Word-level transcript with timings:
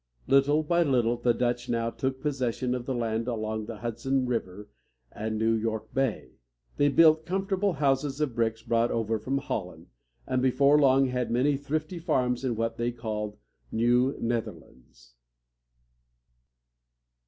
Little 0.25 0.63
by 0.63 0.81
little 0.81 1.15
the 1.15 1.31
Dutch 1.31 1.69
now 1.69 1.91
took 1.91 2.21
possession 2.21 2.73
of 2.73 2.87
the 2.87 2.95
land 2.95 3.27
along 3.27 3.67
the 3.67 3.77
Hudson 3.77 4.25
River 4.25 4.67
and 5.11 5.37
New 5.37 5.53
York 5.53 5.93
Bay. 5.93 6.31
They 6.77 6.89
built 6.89 7.23
comfortable 7.27 7.73
houses 7.73 8.19
of 8.19 8.33
bricks 8.33 8.63
brought 8.63 8.89
over 8.89 9.19
from 9.19 9.37
Holland, 9.37 9.89
and 10.25 10.41
before 10.41 10.79
long 10.79 11.05
had 11.05 11.29
many 11.29 11.55
thrifty 11.55 11.99
farms 11.99 12.43
in 12.43 12.55
what 12.55 12.77
they 12.77 12.91
called 12.91 13.37
the 13.69 13.77
New 13.77 14.13
Neth´er 14.13 14.59
lands. 14.59 15.13